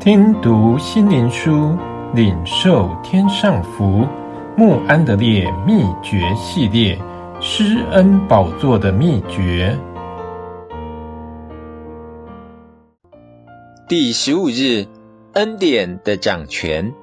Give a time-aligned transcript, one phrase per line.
[0.00, 1.76] 听读心灵书，
[2.14, 4.06] 领受天上福。
[4.56, 6.98] 穆安德烈秘诀系列：
[7.38, 9.78] 施恩宝座的秘诀。
[13.86, 14.86] 第十五日，
[15.34, 16.94] 恩典的掌权。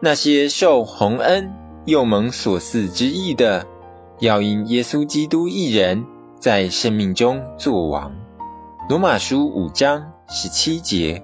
[0.00, 1.52] 那些受洪恩
[1.84, 3.66] 又蒙所赐之意的，
[4.20, 6.06] 要因耶稣基督一人
[6.40, 8.10] 在生命中作王。
[8.88, 11.22] 罗马书五章十七节。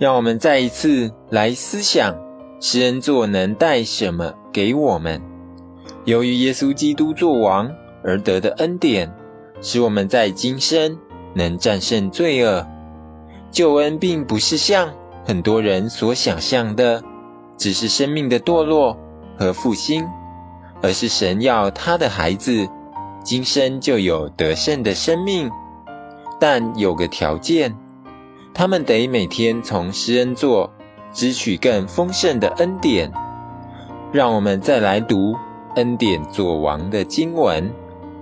[0.00, 2.16] 让我们再一次来思想，
[2.58, 5.20] 施恩座能带什么给我们？
[6.06, 9.14] 由于耶稣基督作王而得的恩典，
[9.60, 10.98] 使我们在今生
[11.34, 12.66] 能战胜罪恶。
[13.50, 14.94] 救恩并不是像
[15.26, 17.02] 很多人所想象的，
[17.58, 18.96] 只是生命的堕落
[19.36, 20.08] 和复兴，
[20.80, 22.70] 而是神要他的孩子
[23.22, 25.50] 今生就有得胜的生命，
[26.40, 27.76] 但有个条件。
[28.54, 30.72] 他们得每天从施恩座
[31.12, 33.12] 支取更丰盛的恩典。
[34.12, 35.36] 让我们再来读
[35.76, 37.70] 恩典作王的经文，《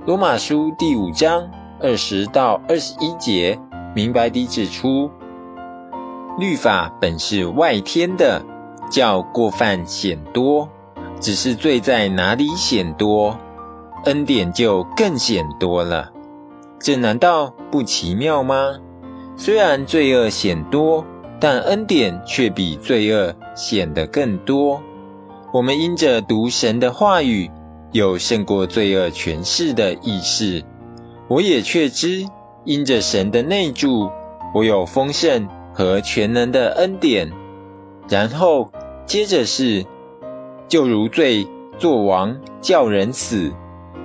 [0.07, 3.59] 罗马书》第五章二十到二十一节，
[3.95, 5.11] 明白地指出：
[6.39, 8.45] 律法本是外天的，
[8.91, 10.69] 叫过犯显多；
[11.21, 13.39] 只是罪在哪里显多，
[14.05, 16.13] 恩典就更显多了。
[16.79, 18.79] 这难道不奇妙吗？
[19.41, 21.07] 虽然罪恶显多，
[21.39, 24.83] 但恩典却比罪恶显得更多。
[25.53, 27.49] 我们因着读神的话语，
[27.93, 30.65] 有胜过罪恶权势的意识。
[31.29, 32.27] 我也确知，
[32.65, 34.11] 因着神的内住，
[34.55, 37.31] 我有丰盛和全能的恩典。
[38.09, 38.73] 然后
[39.07, 39.87] 接着是，
[40.67, 41.47] 就如罪
[41.79, 43.53] 作王叫人死，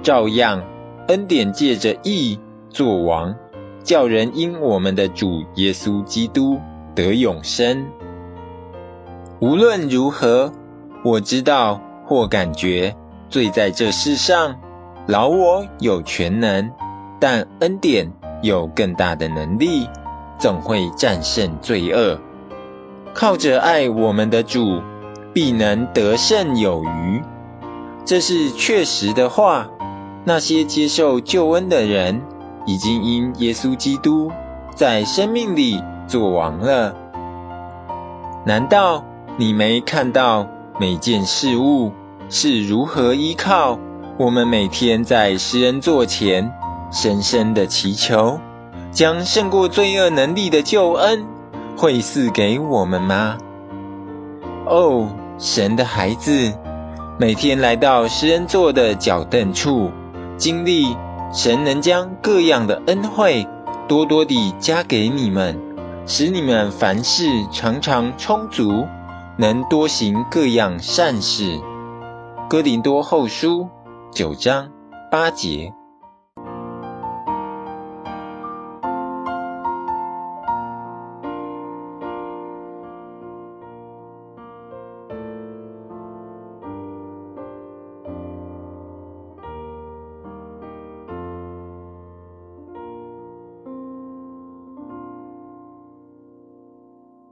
[0.04, 0.64] 照样
[1.08, 2.40] 恩典借着义
[2.70, 3.36] 作王。
[3.84, 6.60] 叫人因我们的主耶稣基督
[6.96, 7.86] 得永生。
[9.40, 10.52] 无论如何，
[11.04, 12.96] 我知道或感觉
[13.30, 14.56] 罪在这世上，
[15.06, 16.72] 老我有全能，
[17.20, 18.12] 但恩典
[18.42, 19.90] 有更大的能力，
[20.40, 22.20] 总会战胜罪恶。
[23.14, 24.82] 靠着爱我们的主，
[25.34, 27.22] 必能得胜有余。
[28.06, 29.70] 这是确实的话。
[30.26, 32.22] 那些接受救恩的人，
[32.66, 34.32] 已经因耶稣基督
[34.76, 36.96] 在生命里作王了。
[38.46, 39.04] 难道
[39.38, 40.48] 你没看到
[40.80, 41.92] 每件事物
[42.30, 43.80] 是如何依靠
[44.18, 46.52] 我们每天在施恩座前
[46.92, 48.40] 深深的祈求，
[48.92, 51.26] 将胜过罪恶能力的救恩
[51.76, 53.38] 惠赐给我们吗？
[54.66, 55.08] 哦，
[55.38, 56.54] 神的孩子，
[57.20, 59.92] 每天来到施恩座的脚凳处，
[60.38, 60.96] 经历。
[61.34, 63.48] 神能将各样的恩惠
[63.88, 65.60] 多多地加给你们，
[66.06, 68.88] 使你们凡事常常充足，
[69.38, 71.60] 能多行各样善事。
[72.48, 73.68] 哥林多后书
[74.12, 74.70] 九章
[75.10, 75.74] 八节。